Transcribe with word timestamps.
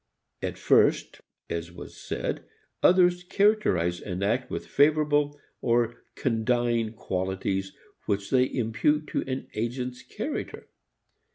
At 0.41 0.57
first, 0.57 1.21
as 1.47 1.71
was 1.71 1.95
said, 1.95 2.43
others 2.81 3.23
characterize 3.23 4.01
an 4.01 4.23
act 4.23 4.49
with 4.49 4.65
favorable 4.65 5.39
or 5.61 6.01
condign 6.15 6.93
qualities 6.93 7.71
which 8.07 8.31
they 8.31 8.51
impute 8.51 9.05
to 9.09 9.21
an 9.27 9.47
agent's 9.53 10.01
character. 10.01 10.69